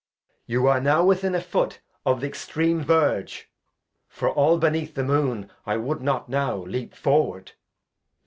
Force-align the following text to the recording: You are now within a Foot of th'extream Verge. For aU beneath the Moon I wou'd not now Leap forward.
You 0.47 0.65
are 0.65 0.81
now 0.81 1.03
within 1.05 1.35
a 1.35 1.39
Foot 1.41 1.79
of 2.07 2.21
th'extream 2.21 2.81
Verge. 2.83 3.51
For 4.07 4.33
aU 4.35 4.57
beneath 4.57 4.95
the 4.95 5.03
Moon 5.03 5.51
I 5.63 5.77
wou'd 5.77 6.01
not 6.01 6.27
now 6.27 6.55
Leap 6.55 6.95
forward. 6.95 7.51